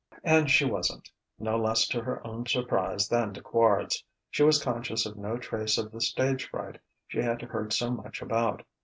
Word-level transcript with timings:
And 0.23 0.49
she 0.49 0.65
wasn't; 0.65 1.11
no 1.37 1.57
less 1.59 1.87
to 1.89 2.01
her 2.01 2.25
own 2.25 2.47
surprise 2.47 3.07
than 3.07 3.35
to 3.35 3.41
Quard's, 3.43 4.03
she 4.31 4.41
was 4.41 4.59
conscious 4.59 5.05
of 5.05 5.15
no 5.15 5.37
trace 5.37 5.77
of 5.77 5.91
the 5.91 6.01
stage 6.01 6.49
fright 6.49 6.79
she 7.05 7.19
had 7.19 7.43
heard 7.43 7.71
so 7.71 7.91
much 7.91 8.19
about. 8.19 8.65